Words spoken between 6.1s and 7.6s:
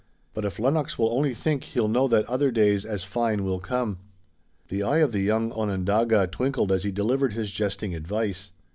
twinkled as he delivered his